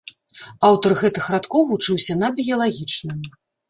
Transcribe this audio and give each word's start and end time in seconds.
Аўтар 0.69 0.95
гэтых 1.03 1.29
радкоў 1.35 1.69
вучыўся 1.75 2.21
на 2.25 2.35
біялагічным. 2.43 3.19